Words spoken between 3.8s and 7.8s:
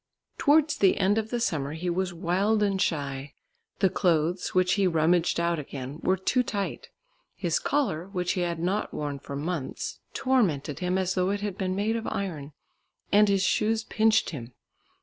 The clothes, winch he rummaged out again, were too tight, his